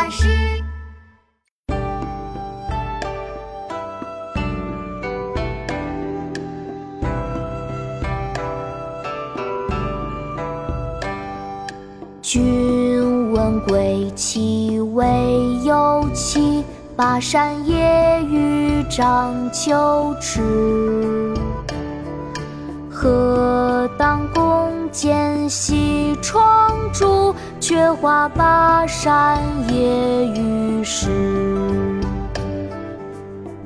[0.00, 0.26] 巴士。
[12.22, 16.64] 君问归期未有期，
[16.96, 21.34] 巴山夜雨涨秋池。
[22.90, 29.38] 何当共剪西窗烛，却话巴山
[29.72, 29.99] 夜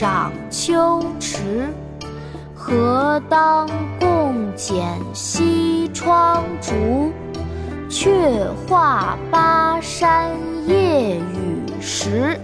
[0.00, 1.74] 赏秋池。
[2.54, 3.68] 何当
[3.98, 7.12] 共剪西窗烛，
[7.90, 10.30] 却话巴山
[10.68, 12.38] 夜雨时。